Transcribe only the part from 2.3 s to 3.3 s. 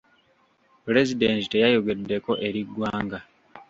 eri ggwanga.